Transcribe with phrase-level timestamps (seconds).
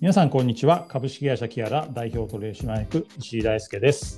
[0.00, 0.86] 皆さんこんにちは。
[0.88, 4.16] 株式会社キアラ代表取締役石井大輔です、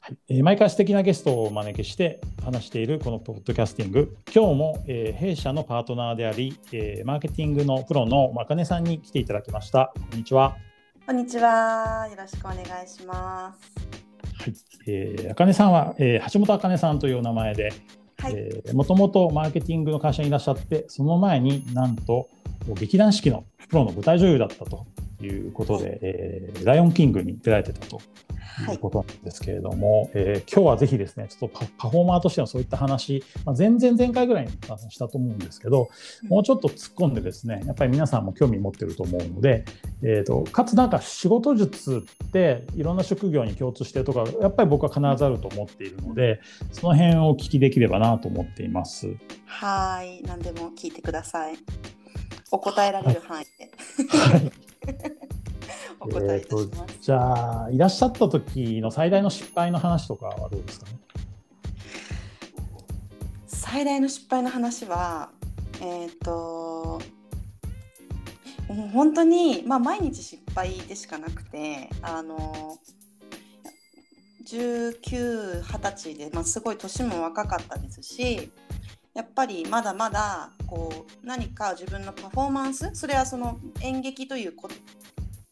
[0.00, 0.16] はい。
[0.30, 4.16] えー毎回素敵なゲストをお招きして話しているこのポッドキャスティング。
[4.34, 9.92] 今日も、えー弊社のパートナーであり、えーマーケティングのプロのまかねさんに来ていただきました。
[9.94, 10.56] こんにちは。
[11.06, 12.08] こんにちは。
[12.10, 13.60] よろしくお願いします。
[14.42, 14.54] はい、
[14.86, 17.72] えかねさんは、えー橋本あかねさんというお名前で、
[18.72, 22.30] もともとマーケティングの会社にいらっしゃって、その前になんと
[22.74, 24.86] 劇団四季のプロの舞台女優だったと
[25.20, 28.00] いうことで、えーライオンキングに出られてたと
[28.58, 28.74] はい。
[28.74, 34.50] いうことなんですけれども、えー今日はぜひですね、ちょっとパパフォーマーとしてのそういった話、まあ、前々前回ぐらいに
[34.90, 35.90] したと思うんですけど、
[36.22, 39.64] うんもうちょっと突っ込んでですね、やっぱり皆さんも興味持ってると思うので、
[40.02, 46.40] えー、とかつなんか仕事術っていろんな職業に共通してるとか、やっぱり僕は必ずあると思っているので、
[46.72, 49.14] その辺をお聞きできればなと思っています。
[49.44, 50.22] はーい。
[50.22, 51.56] 何でも聞いてください。
[52.50, 53.70] お答えられる範囲で。
[54.08, 54.52] はい
[56.00, 56.98] お答えいたします。
[57.00, 60.98] じゃあ、いらっしゃった時の最大の失敗の話とかはどうですかね？
[63.46, 65.30] 最大の失敗の話は、
[65.80, 67.00] えっ、と。
[68.68, 72.78] もう本当に、まあ、毎日失敗でしかなくて、あの。
[74.48, 78.50] 19、20歳で、まあ、すごい年も若かったですし。
[79.16, 84.74] やっぱりまだまだこう何か自分のパフォーマンスそれはその演劇ということ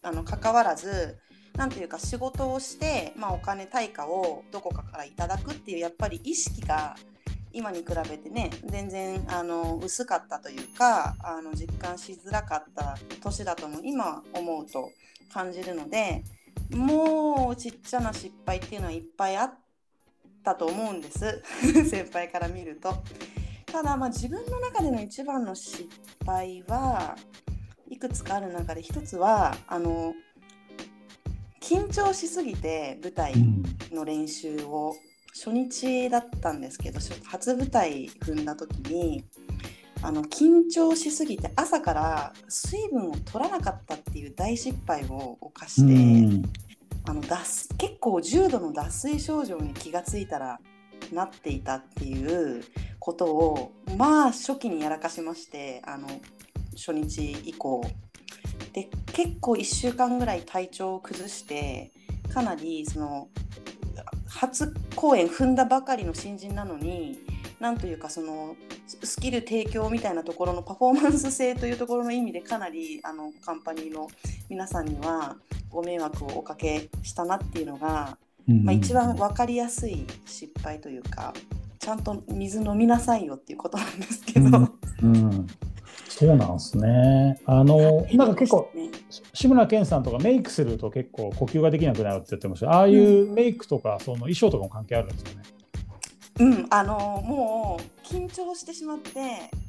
[0.03, 1.17] あの関わらず
[1.57, 6.95] なんていうか仕事をして、まあ、お金対価をどこかからいただくっていうやっぱり意識が
[7.55, 14.91] 今に比べてね全然あの薄かったというかあの実感しづらかった年だとも今思うと
[15.33, 16.23] 感じるので
[16.71, 19.55] もうちっちゃな失敗っていうのはいっぱいあっ
[20.43, 21.43] たと思うんです
[21.89, 23.03] 先輩から見ると。
[23.75, 25.89] ただまあ自分の中での一番の失
[26.25, 27.17] 敗は
[27.91, 30.15] いくつかある中で一つはあの
[31.61, 33.35] 緊張しすぎて舞台
[33.91, 34.95] の練習を
[35.35, 39.25] 初日だったんですけど初初舞台踏んだ時に
[40.03, 46.43] あの緊張しすぎて朝から水分を取らなかったっていう大失敗を犯して、うん。
[47.07, 50.61] あの脱結構重度の脱水症状に気がついたら
[51.13, 52.63] なっていたっていう
[53.05, 56.09] ことをまあ初期にやらかしましてあの
[56.75, 57.85] 初日以降。
[58.73, 61.93] で結構1週間ぐらい体調を崩して
[62.33, 63.29] かなりその
[64.27, 67.19] 初公演踏んだばかりの新人なのに
[67.61, 68.57] なんというかその
[68.87, 74.09] ススキル提供みたいなところのパフォーマンス性というところの意味でかなりあのカンパニーの
[74.49, 75.37] 皆さんには
[75.69, 78.17] ご迷惑をおかけしたなっていうのが、
[78.49, 81.35] まあ、一番分かりやすい失敗というか
[81.85, 84.47] ちゃんと水飲みなさいよっていうことなんですけど、
[85.03, 85.47] うんうん
[86.09, 87.41] そうなんですね。
[87.45, 88.89] あの、なんか結構、ね
[89.33, 92.71] 志村けんさんとかメイクすると結構呼吸ができなくなるって言ってました。
[92.71, 95.43] ああいうメイクとか、その衣装とかも関係あるんですかね？
[96.41, 96.95] うん、あの
[97.27, 99.11] もう緊張してしまって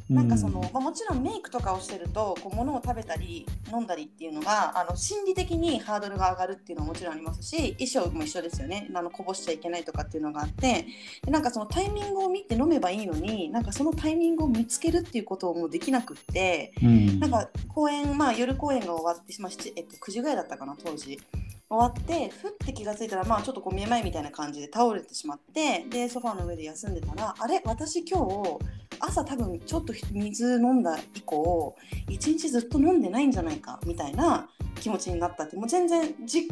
[0.10, 8.90] なんかその、うんまあ、もちろんメイクとかをしてるとこう物を食べたり飲んだりっていうのがあの心理的にハードルが上がるっていうのはもちろんありますし衣装も一緒ですよね。
[8.94, 10.86] あのこぼしちゃいけないとかっていうのがあって。
[11.24, 17.20] でなんかそのタイミングを見て飲めばいいのになんかそのタイミングを見つけるっていうことをもうできなくってうん。
[17.20, 21.20] なんか公演、まあ、夜公演が終わって、まあ7えっと、9時ぐらいだったかな当時。
[21.68, 28.60] 終わってふって気がついたら、まあ、ちょっとこう見えまいみたいな感じで倒れてしまってでソファーの上で休んでたらあれ私今日
[29.08, 31.76] 朝多分ちょっと水飲んだ以降
[32.10, 34.50] 一日ずっと飲んでないんじゃないかみたいな
[34.80, 36.48] 気持ちになったってもう全然じ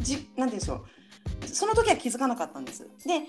[0.00, 2.82] じなんて言うんでしょうその時は気づかなかったんです。
[3.06, 3.22] で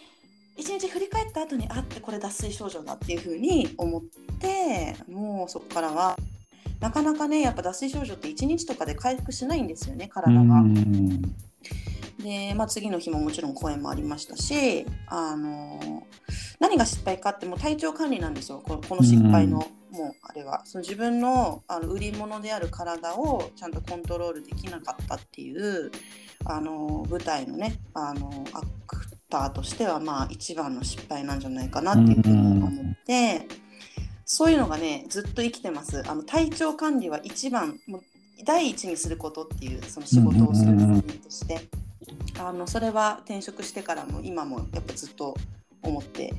[0.58, 4.02] 一日振り返った後にあってこれ脱水症状だっていうふうに思っ
[4.40, 6.18] てもうそこからは
[6.82, 10.64] なかなかねやっぱ脱水症状って1日とかで回復しないんですよね体が。
[12.22, 16.04] うんで、まあ、次の日ももちろん公演もありましたし、あの
[16.60, 18.62] 何が失敗かってもう体調管理なんですよ。
[18.66, 19.58] この失敗の、
[19.92, 20.62] もうあれは。
[20.66, 25.92] その自分のあの売り物である体をちゃんとコントロールできなかったっていう、
[26.46, 33.48] あの舞台のねあのアクターとしてはまあ一番の失敗なんじゃないかなっていうふうに思って。
[34.34, 36.10] そういうのがねずっと生きてます。
[36.10, 38.02] あの体調管理は一番もう
[38.46, 41.68] 第一にすることっていうその仕事をする人間として、
[42.40, 45.36] あのそれは転職してからも今もやっぱずっと
[45.82, 46.34] 思って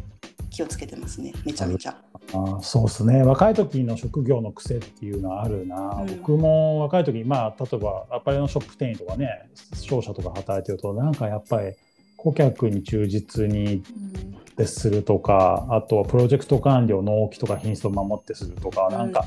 [0.51, 1.33] 気をつけてますね。
[1.45, 1.97] めちゃめちゃ。
[2.35, 3.23] あそうですね。
[3.23, 6.07] 若い時の職業の癖っていうのはあるな、うん。
[6.19, 11.75] 僕も若い時まあ例えばアパレルのショップ店員とかね商社とか働いてるとなんかやっぱり
[12.17, 13.83] 顧客に忠実にうん。
[14.55, 18.99] 徹するとかあとはプロジェクト管理を納期とか品質を守ってするとか、うん。
[18.99, 19.25] なんか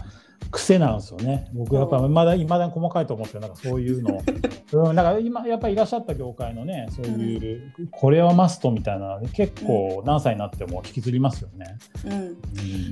[0.52, 1.50] 癖なんですよね。
[1.54, 4.22] 僕やっぱまだいまだに細かいと思うんですけどなんかそういうの、
[4.90, 11.78] うん、なんか今やっぱりいらっしゃった業界のねそういう、うん、これはマストみたいな結構何歳になっても引きずりますよね。
[12.06, 12.38] うん、うん、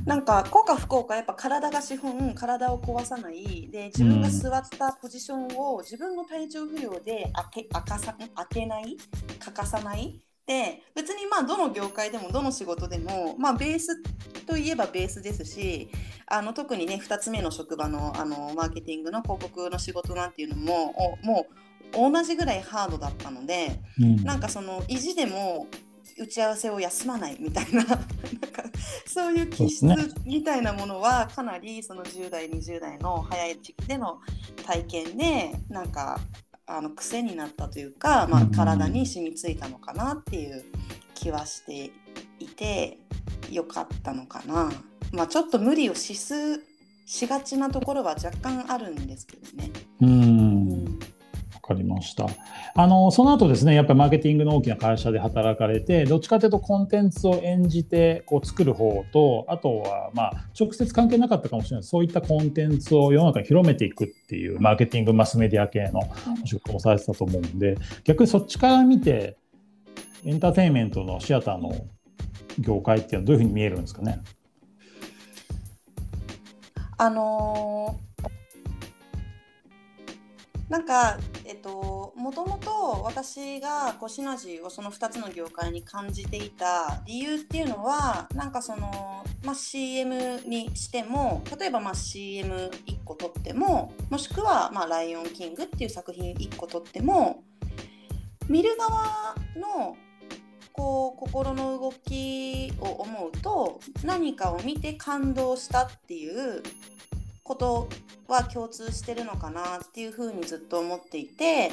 [0.06, 3.70] なんか効果不効果やっぱ体が資本体を壊さない。
[3.72, 8.98] で自分が座ったポジションを自分の体調不良で開け開かさ開けない
[9.40, 14.02] 欠かさないで別にまあどの業界でもどの仕事でも、まあ、ベース
[14.46, 15.90] といえばベースですし
[16.28, 20.94] あの特にね2つ目の職場のあのマーケティングの広告の仕事なんていうのも
[21.24, 21.48] も
[21.94, 25.68] う同じぐらいハードだったので、うん、なんかその意地でも
[26.18, 28.04] 打ち合わせを休まないみたいな なんか
[29.06, 29.86] そういう気質
[30.26, 34.20] みたいなものはかなりその10代20代の早い時期での
[34.66, 36.20] 体験でなんか
[36.66, 40.64] あの癖になったというか、まあ、体に染みついたのかなっていう
[41.14, 41.92] 気はして
[42.40, 43.00] いて
[43.52, 44.72] よかったのかな。
[45.12, 46.64] まあ、ちょっと無理をしす
[47.06, 49.72] しがちなところは若干あるんですけどね。
[50.02, 50.63] うん
[51.64, 52.28] かりました。
[52.76, 66.02] あのその後ですね、やっぱりマーケティングの大きな会社で働かれて、どっちかというとコンテンツを演じてこう作る方と、あとはまあ直接関係なかったかもしれない、そういったコンテンツを世の中に広めていくっていうマーケティングマスメディア系の
[66.44, 69.38] お仕事もされてたと思うんで、逆にそっちから見て
[70.26, 71.74] エンターテインメントのシアターの
[72.60, 74.20] 業界っていうのはどういうふうに見えるんですかね？
[76.98, 78.13] あのー
[80.70, 97.44] なんか、えっと、もともと私がこうシナジーをその2つの業界に感じていた理由っていうのはなんかその、まあ、CM にしても例えばまあ CM1 個撮ってももしくはまあライオンキングっていう作品1個撮っても
[98.48, 99.98] 見る側の
[100.72, 106.64] こう心の動きを思うと何かを見て感動したっていう
[107.44, 107.90] こと
[108.28, 111.72] は共通してるのかなっていうふうにずっと思っていて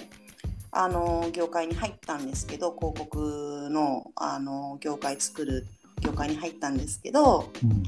[0.72, 5.66] あの業界に入ったんですけど広告のあの業界作る
[6.00, 7.82] 業界に入ったんですけど、うん、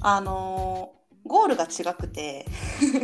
[0.00, 0.92] あの
[1.24, 2.46] ゴールが違くて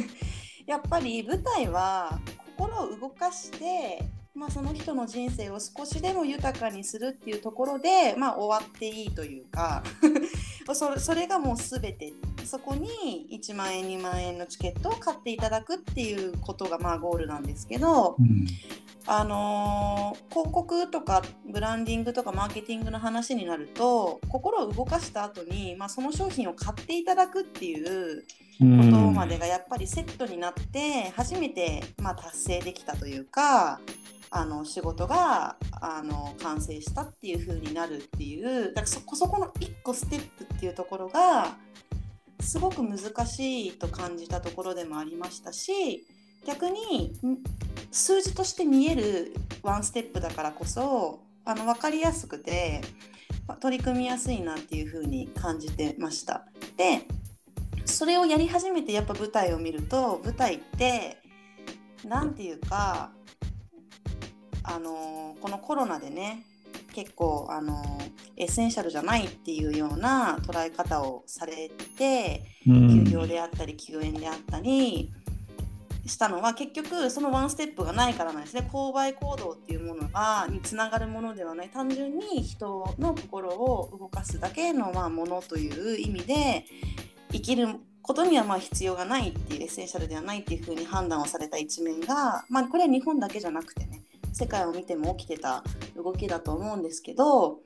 [0.67, 2.21] やっぱり舞台は
[2.57, 9.83] 心を動かしてまあ、その人の人生を少しでも豊かにするっていうところで、まあ、終わっていいというか
[10.73, 12.13] それそれがもう全て
[12.45, 18.47] そこに1万円2万円のチケットを買っていただくっていうことがまあゴールなんですけど、うん、
[19.07, 28.27] あのー、広告とかブランディングとかマーケティングの話になると心を動かした後に、まあ、その商品を買っていただくっていうこ
[28.61, 33.81] とまでがやっぱりセットになって初めてまあ達成できたというか。
[34.33, 41.57] あの仕事があの完成したっていう風になるっていうだからそこそこの1個ステップっていうところが
[42.41, 46.07] すごく難しいと感じたところでもありましたし
[46.47, 47.13] 逆に
[47.91, 52.81] 数字として見えるワンステップだからこそあの分かりやすくて
[53.61, 56.47] 取り組みやすいなっていう風に感じてました。
[56.77, 57.07] で
[57.85, 61.19] それをやり始めてやっぱ舞台を見ると舞台って
[62.05, 63.11] 何て言うか
[64.63, 66.45] あのこのコロナでね
[66.93, 67.83] 結構あの
[68.37, 75.13] essential じゃないっていうような捉え方をされて、うん、休業であったり休園であったり
[76.07, 78.69] したのは結局そのワンステップがないからなんですね。
[78.71, 81.69] 購買行動っていうものがにつながるものではない。
[81.69, 86.65] 単純に人の心を動かすだけのまあものという意味で
[87.33, 87.69] 生きる
[88.03, 95.63] ことにはまあ必要がないっていう essential ではないっていうふうに判断をされた一面が、まあ、これは日本だけじゃなくてね世界を見ても起きてた
[95.97, 97.59] 動きだと思うんですけど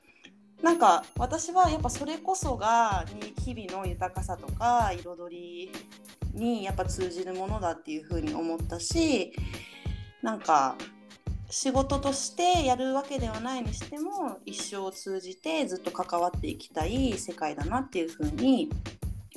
[0.62, 3.04] なんか私はやっぱそれこそが
[3.44, 5.73] 日々の豊かさとか彩り
[6.33, 9.33] にやっぱ通じるものだっていうふうに思ったし
[10.23, 10.76] なんか
[11.50, 18.71] 仕事としてやるわけではないにしても一生を通じてずっと関わっていきたい世界だなっていうふうに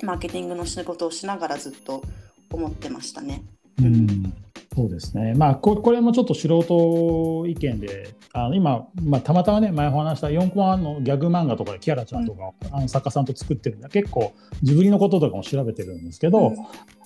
[0.02, 2.02] マーケティングの仕事をしながらずっと
[2.50, 3.42] 思ってましたね。
[3.80, 4.47] うん
[4.78, 14.32] そうですね、まあ、ここれもちょっと素人意見で、あの今、まあ、たまたまね、前お話した4コマのギャグ漫画とかで、キャラちゃんとか、うん、あの作家さんと作ってるんで、結構、
[14.62, 16.56] ジブリのこととかも調べてるんですけど、うん、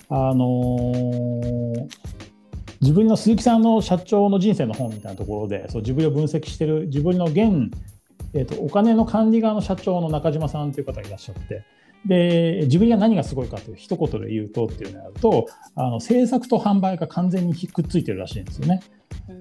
[0.09, 1.87] あのー、
[2.79, 7.71] ジブリの鈴木さんの社長の人生の本みたいなところで、そうジブリを分析してる、ジブリの現、
[8.35, 11.63] えーと、お金の管理側の社長の中島さんという方がいらっしゃって、
[12.05, 18.81] でジブリが何がすごいかという一言で言うとっていうのをやるとあの制作と販売が完全にくっついてるらしいんですよね。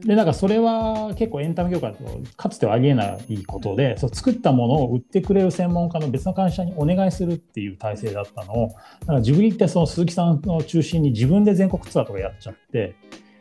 [0.04, 2.04] でなんかそれは結構エンタメ業界だと
[2.36, 8.68] かつてはありえないことでそう作ったものを売ってくれる専門家の別の会社にお願いするっていう体制だったのを
[9.00, 12.94] だからジブリってその鈴木さんを中心に自分で全国ツアーとかやっちゃって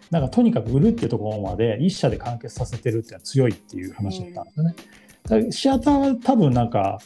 [0.09, 4.75] なんかとにかく売るっていうところまで一社で完結させてるっていうのは強いっていう話だったんですよね。
[5.51, 6.99] シアターは多分なんか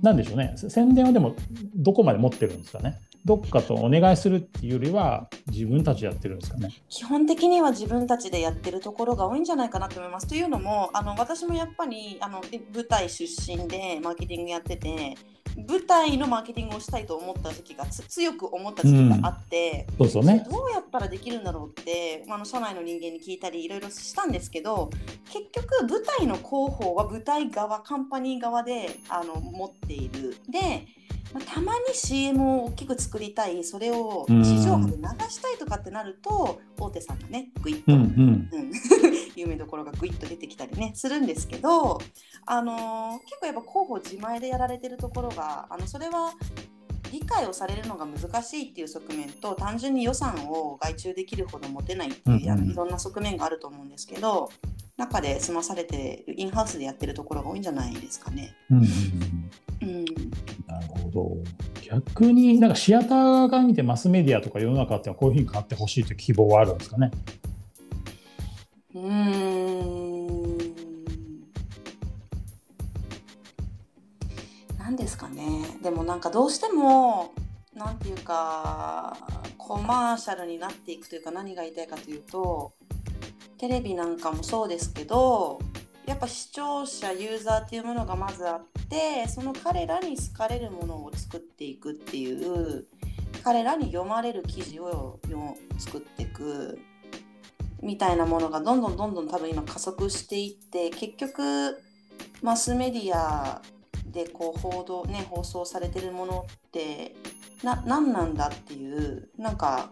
[0.00, 1.34] なんでしょうね宣伝はでも
[1.74, 3.00] どこまで持ってるんですかね。
[3.24, 10.26] どっかとお願いするっていうよりは自分たちやってるんですかね基本的には自分たちでやってるところが多いんじゃないかなと思います。
[10.26, 12.40] というのもあの私もやっぱりあの
[12.74, 15.16] 舞台出身でマーケティングやってて
[15.56, 24.90] 舞台のマーケティングをしたいと思った時期が強く思った時期があって、うん、そうね、どうやったらできるんだろうってあの社内の人間に聞いたりいろいろしたんですけど
[25.32, 30.36] 結局舞台の広報は舞台側カンパニー側であの持っている。
[30.48, 30.86] で
[31.38, 38.70] たまに CM を大きく作りたいそれを地上波で流したいとかってなると、大手さんがねグイッと、うんうん、
[39.36, 42.00] 有名どころがグイッと出てきたりねするんですけど、
[42.46, 46.32] あのー、結構やっぱ広報自前でやられてるところがあのそれは
[47.12, 54.50] 理解をされるのが難しいっていう側面と単純に予算を外注できるほど持てないっていう、うんうん、いろんな側面があると思うんですけど
[54.96, 58.54] 中で済まされてインハウスでやってるところが多いんじゃないですかね。
[58.70, 58.90] うん、うんうん
[61.10, 67.10] ほど逆になんかシアター側見てマスメディアとか世の中ってこういうふうに変わってほしいという希望はあるんですかね？
[68.94, 70.58] うん。
[74.78, 75.64] 何ですかね。
[75.82, 77.32] でもなんかどうしても
[77.74, 79.16] なんていうか
[79.56, 82.72] コマーシャルになっていくというか何が言いたいかというと
[83.58, 85.60] テレビなんかもそうですけど
[86.06, 92.86] やっぱ視聴者ユーザーっていうものがまずあってその彼らに好かれるものを作っていくっていう
[93.42, 95.18] 彼らに読まれる記事を
[95.78, 96.78] 作っていく
[97.82, 101.82] みたいなものがどんどんどんどん多分今加速していって結局
[102.42, 103.62] マスメディア
[104.06, 107.14] でこう報道ね放送されてるものって
[107.62, 109.90] な何なんだっていうなんか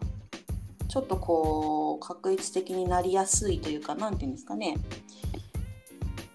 [0.88, 4.76] ちょっとこう確率的になりやすいというか何て言うんですかね。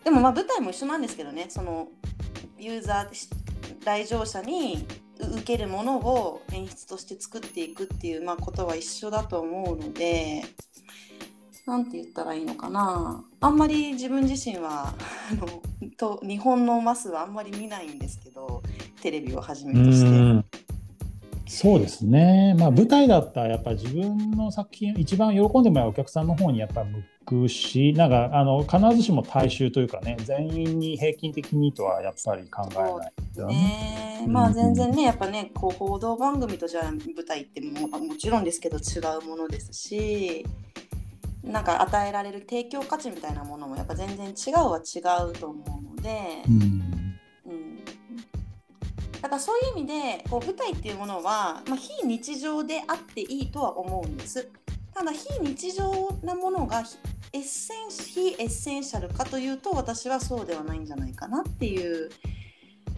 [0.04, 1.88] でもまあ舞台も一緒なんですけどねその
[2.64, 4.88] ユーザー来場者に
[5.20, 10.44] 受けるものを演出として作っていくっていう、まあ、ことは一緒だと思うので
[11.66, 14.94] 何て言ったらいいのかなあんまり自分自身は
[15.32, 15.48] あの
[15.98, 18.64] と日本のマスはあんまり見ないんですけど
[19.02, 20.53] テレビをはじめとして。
[21.54, 27.04] そうですね、まあ、舞台だったらやっぱり自分の作品一番喜んでもらうお客さんの方にやっぱ向
[27.44, 34.24] くしなんかあの必ずしも大衆というかね全員に平均的にとはやっぱり考えないね。
[34.24, 40.44] ねまあ全然ねやっぱねこう報道番組とじゃあ舞台ってももちろんですけど違うものですし
[41.44, 46.42] なんか与えられる提供価値みたいなものもやっぱ全然違うは違うと思うので。
[46.48, 46.93] うんだ
[49.34, 54.50] からそういう意味でこう舞台っていうものは、まあ、非日常であっていいとは思うんです。
[54.94, 56.84] ただ非日常なものが
[57.34, 62.10] essen 非 essential かというと私はそうではないんじゃないかなっていう。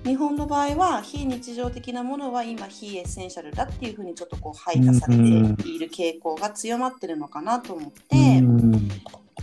[0.04, 5.24] 日本の場合は非日常的なものは今非 essential だっていうふうにちょっとこう排他されて
[5.68, 8.44] いる傾向が強まってるのかなと思って、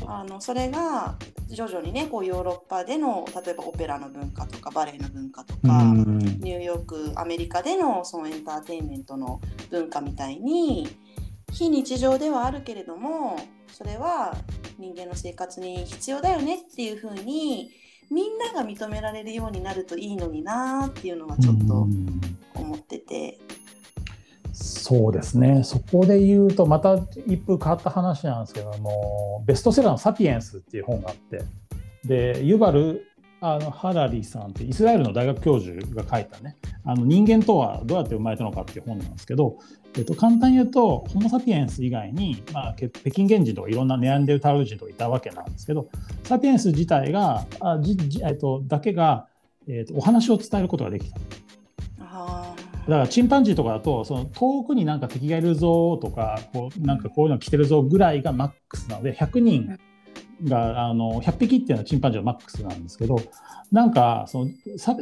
[0.06, 1.16] あのそれが
[1.48, 9.40] 徐々にねこうヨーロッパでの例えばオペラの文化とかバレエの文化とか、ニューヨークアメリカでのそのエンターテインメントの
[9.70, 10.88] 文化みたいに
[11.52, 14.34] 非日常ではあるけれどもそれは
[14.78, 17.70] 人間の生活に必要だよねっていうふうに
[18.10, 21.86] みんなが認められるようになるといいのになっていうのはちょっと
[22.54, 23.38] 思ってて。
[24.92, 26.96] そうですね、そこで言うと、また
[27.26, 31.42] 一風変わった話なんですけども、ベストセラーのサピエンスっていう本があって、
[32.04, 33.06] でユバル
[33.40, 39.58] あのハラリさんってイスラエルの大学教授が書いたねあの人間とはどうやって生まれたのかっていう本なんですけど、
[39.96, 45.88] えっと、簡単に言うとホモ・サピエンス以外に、まあ、北京原人とかいろんなネアンデルタール人とかいたわけなんですけど
[46.24, 49.26] サピエンス自体があじじ、えっと、だけが、
[49.66, 51.16] えっと、お話を伝えることができた。
[52.88, 59.78] だからチンパンジーとかだとその遠くになんか敵がいるぞとかこうなんかこういうの来てるぞぐらいがマックスなので100人
[60.44, 63.16] があの100匹っていうのはチンパンジーのマックスなんですけど
[63.70, 64.50] なんかその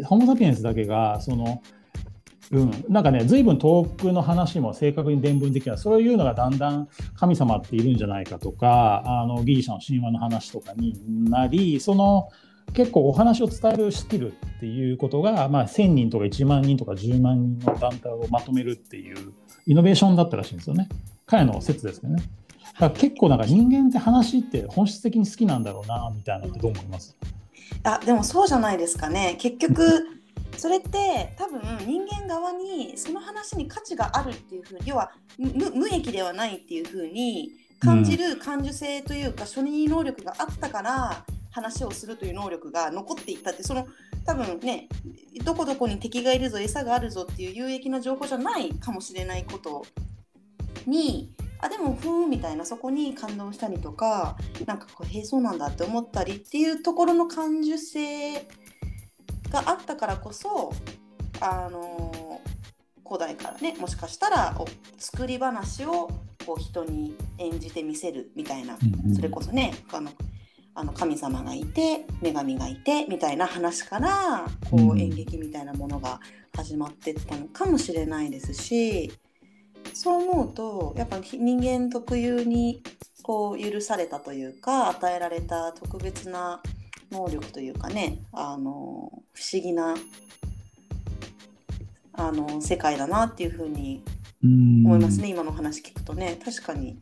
[0.04, 1.62] ホモ・サピエンスだけがその
[2.52, 12.28] うん、なんかね随分遠くの話も正確に伝聞できなそういうのがだんだん神様っているんじゃないかとかあのギリシャの神話の話とかになりその
[12.72, 19.32] 結構お話を伝えるスキルっていうことが、まあ、1000人とか1万人とか10万人の団体をまとめるっていう
[19.66, 20.88] イノベーションだったらしいんですよね。
[21.26, 22.22] 彼の説ですけどね。
[22.74, 27.16] だから結構なんか人間って話って本質的に好きなんだろうなみたいなのってどう思います？
[27.82, 29.36] あでもそうじゃないですかね。
[29.38, 30.06] 結局
[30.56, 43.87] それって多分人間側にその話に価値があるっていうふうに要は無無益ではないっていうふうに感じる感受性というか、処理能力があったから話をするという能力が残っていったってその
[44.25, 44.88] 多分ね
[45.45, 49.85] どこどこに敵がいるぞ餌があるぞっていう有益な情報じゃないかもしれないこと
[50.87, 58.35] にあでもふーんみたいなそこに感動したりとかなんかこうへえそうなんだって思ったりっていうところの感受性
[59.50, 60.73] があったからこそ
[61.40, 62.40] あの
[63.04, 64.57] 古代からねもしかしたら
[64.99, 66.09] 作り話を
[66.47, 68.78] こう人に演じてみせるみたいな、
[69.14, 70.11] それこそねあの
[70.74, 76.20] あの神様がいて女神がいてみたいな話からこう演劇みたいなものが
[76.54, 79.12] 始まってったのかもしれないですし
[79.94, 82.82] そう思うとやっぱ人間特有に
[83.22, 86.62] こう許されたというか与えられた特別な
[87.10, 89.96] 能力というかねあの不思議な
[92.12, 94.02] あの世界だなっていうふうに
[94.42, 96.98] 思いますね今の話聞くとね確かに。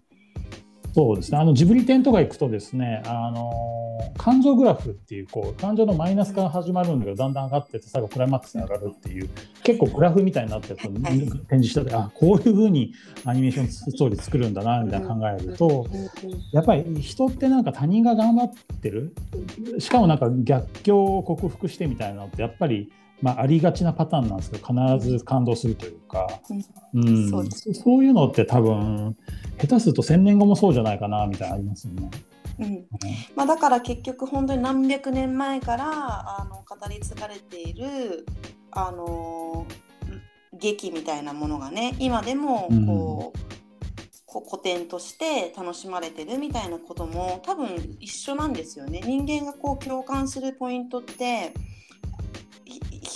[0.94, 1.38] そうですね。
[1.38, 3.52] あのジブリ展とか行くとですねあの
[4.16, 9.28] 感情グラフっていうこう感情のマイナスから始まるんだけどだんだん上がってって最後クライマックスに上がるっていう
[9.62, 10.92] 結構グラフみたいになって展
[11.50, 12.92] 示したであこういうふうに
[13.24, 15.86] アニメーションストーリー作るんだなみたいな考えると
[16.52, 19.14] やっぱり人ってなんか他人が頑張ってる
[19.78, 26.28] しかもなんか逆境を克服してみたいなのってやっぱりまあ、ありがちなパターンなんですけど必ず感動するというか、
[26.94, 29.16] うん、うん、そうそういうのって多分
[29.58, 32.10] 下手すると1,000年後もそうじゃないかなみたいなありますよね。
[32.60, 32.86] うん。
[33.34, 38.26] まあ、だから結局本当に何百年前からあの語り継がれている
[38.70, 39.66] あの
[40.52, 43.48] 劇みたいなものがね今でもこう、うん。
[44.30, 49.00] こう古典として楽しまれてるみたいなことも多分一緒なんですよね。
[49.02, 51.54] 人間がこう共感するポイントって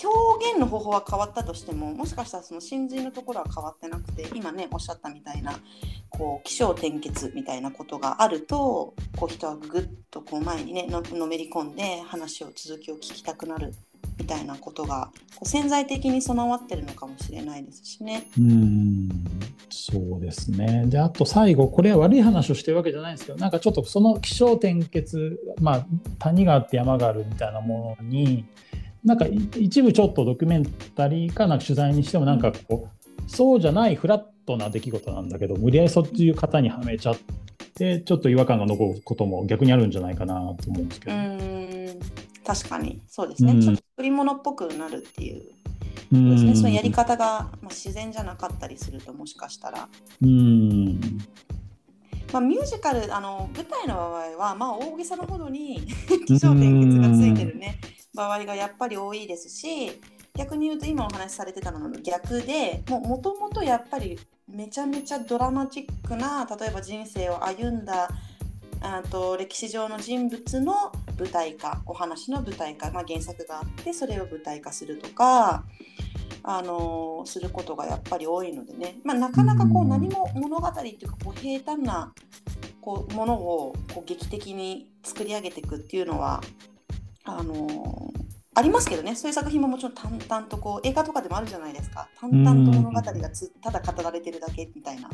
[0.03, 5.55] 表現の方法は変わったとしてももしかしたらその真髄のところは変わってなくて今ねおっしゃったみたいな
[6.11, 13.75] こう起承転結みたいなことがあるとこう人はぐっとこう前にねののめり込んで話を続きを聞きたくなる
[14.19, 18.29] みたいなことがこう潜在的に備わってるのかもしれないですしね。
[18.39, 19.09] うん
[19.71, 25.87] そうですねであと最後これは悪い話をしてるわけじゃないんですけどなんかちょっとその起承転結まあ
[26.19, 28.45] 谷があって山があるみたいなものに
[29.05, 37.19] なんか一部ちょっとドキュメンタリーかなんか取材にしてもなんかこうそうじゃないフラットな出来事なんだけど無理やりそういう方にはめちゃっ
[37.75, 41.17] てちょっと違和感が残ることも逆にあるんじゃないかなと思うんですけど。
[41.17, 41.63] うん
[42.45, 43.01] 確かに。
[43.09, 45.43] そうですね、うん、ちょっと作り物っぽくなるっていう。
[46.13, 49.89] ですね、そのやり方が、まあ、自然じゃなかったりするともしかしたら。
[50.21, 51.01] うん。
[52.31, 55.81] まあ、ミュージカルあの舞台の場合は、まあ、大げさなほどに
[56.27, 57.79] 気象転結がついてるね
[58.15, 60.01] 場合がやっぱり多いですし
[60.35, 68.09] 逆に言うと今お話しされてたのの逆でもともとやっぱりめちゃめちゃドラマチックな例えば人生を歩んだ
[68.81, 75.65] あと歴史上の人物の舞台化お話の舞台化、まあ、原作があってそれを舞台化するとか、
[76.43, 82.13] あのー、することがやっぱり多いのでね、まあ、なかなかこう何も物語っていうかこう平坦な
[82.81, 86.43] こうものをこう劇的に作り上げていくっていうのは
[87.25, 88.11] あのー、
[88.55, 89.15] ありますけどね。
[89.15, 92.09] そういう作品ももちろん淡々とこう映画とかでもあるじゃないですか。
[92.21, 95.09] 淡々と物語がつただ語られてるだけみたいな。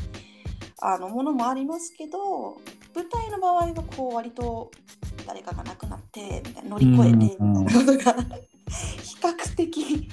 [0.81, 2.57] あのものもありますけど
[2.95, 4.71] 舞台の場合はこう割と
[5.27, 8.13] 誰かが亡くなってみたいな乗り越えてみたいなことが
[9.03, 10.09] 比較的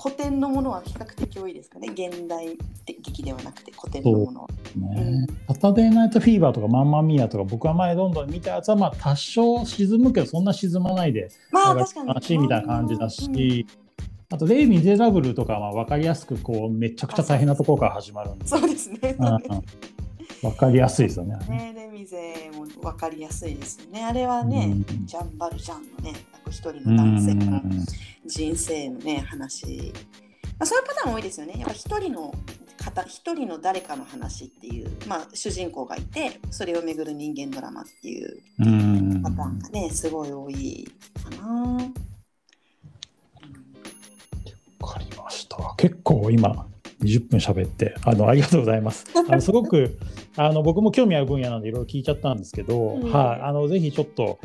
[0.00, 1.88] 古典のものは比較的多いですかね。
[1.90, 4.48] 現代劇ではなくて古典のものは。
[4.76, 13.66] ね、サタデーナイトフィーバーとかマンマミーアとか僕は前ロンドン見たやつはまあ多少沈むけどそんな沈まないでまあ確かに楽しいみたいな感じだし、
[14.30, 19.16] あと「レイ・ミゼラブル」とかは分かりやすくこうめちゃくちゃ大変なところから始まるんでそうですね。
[20.42, 21.38] 分かりやすいですよね。
[21.48, 24.04] ねレミゼも分かりやすいですよね。
[24.04, 26.12] あれはね、うん、ジャンバルジャンのね
[26.48, 27.62] 一人の男性の
[28.26, 29.92] 人生のね話、
[30.58, 31.54] まあ、そういうパターン多いですよね。
[31.58, 32.34] やっぱ一人の
[32.76, 38.42] 方一人の誰かの話っていう、まあ、主人公がいてそれをめぐる人間ドラマっていう
[39.22, 40.88] パターンがねすごい多い
[41.22, 41.90] かな。
[44.80, 45.56] わかりました。
[45.78, 46.66] 結構今
[47.00, 49.06] 20分喋ってあのありがとうございます。
[49.28, 49.98] あのすごく
[50.36, 54.38] あの僕も興味ある分野なんでいろいろ聞いちゃったんですけど、うん、はい、あのぜひちょっと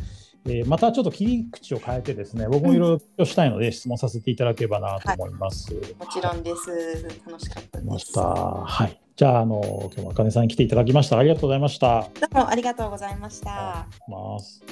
[0.46, 5.74] えー、またちょっと切り口を変えてですね、僕もいろいろしたいので、質問させていただければなと思います。
[5.74, 7.08] はい、もちろんです。
[7.26, 8.20] 楽しかったです。
[8.20, 9.00] はい。
[9.16, 9.62] じゃあ、あの、
[9.94, 11.18] 今日もあかねさんに来ていただきました。
[11.18, 12.10] ありがとうございました。
[12.22, 13.86] どうもありがとうございました。
[14.08, 14.64] ます。